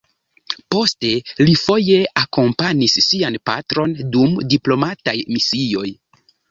[0.75, 1.11] Poste
[1.49, 5.89] li foje akompanis sian patron dum diplomataj misioj.